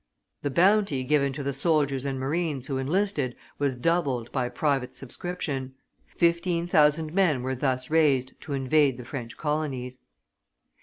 The 0.41 0.49
bounty 0.49 1.03
given 1.03 1.31
to 1.33 1.43
the 1.43 1.53
soldiers 1.53 2.05
and 2.05 2.19
marines 2.19 2.65
who 2.65 2.79
enlisted 2.79 3.35
was 3.59 3.75
doubled 3.75 4.31
by 4.31 4.49
private 4.49 4.95
subscription; 4.95 5.75
fifteen 6.07 6.65
thousand 6.65 7.13
men 7.13 7.43
were 7.43 7.53
thus 7.53 7.91
raised 7.91 8.31
to 8.41 8.53
invade 8.53 8.97
the 8.97 9.05
French 9.05 9.37
colonies. 9.37 9.99